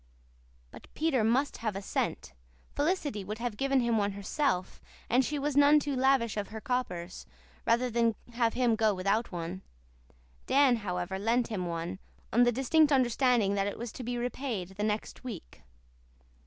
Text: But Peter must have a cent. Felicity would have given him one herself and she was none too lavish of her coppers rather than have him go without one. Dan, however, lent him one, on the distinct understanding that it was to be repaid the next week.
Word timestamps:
But 0.71 0.87
Peter 0.95 1.23
must 1.23 1.57
have 1.57 1.75
a 1.75 1.81
cent. 1.83 2.33
Felicity 2.75 3.23
would 3.23 3.37
have 3.37 3.55
given 3.55 3.81
him 3.81 3.99
one 3.99 4.13
herself 4.13 4.81
and 5.11 5.23
she 5.23 5.37
was 5.37 5.55
none 5.55 5.79
too 5.79 5.95
lavish 5.95 6.37
of 6.37 6.47
her 6.47 6.59
coppers 6.59 7.27
rather 7.67 7.87
than 7.87 8.15
have 8.33 8.55
him 8.55 8.75
go 8.75 8.95
without 8.95 9.31
one. 9.31 9.61
Dan, 10.47 10.77
however, 10.77 11.19
lent 11.19 11.49
him 11.49 11.67
one, 11.67 11.99
on 12.33 12.41
the 12.41 12.51
distinct 12.51 12.91
understanding 12.91 13.53
that 13.53 13.67
it 13.67 13.77
was 13.77 13.91
to 13.91 14.03
be 14.03 14.17
repaid 14.17 14.69
the 14.69 14.83
next 14.83 15.23
week. 15.23 15.61